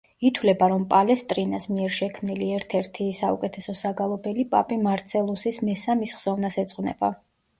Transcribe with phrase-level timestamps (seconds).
[0.27, 7.15] ითვლება, რომ პალესტრინას მიერ შექმნილი ერთ-ერთი საუკეთესო საგალობელი პაპი მარცელუსის მესა მის ხსოვნას ეძღვნება.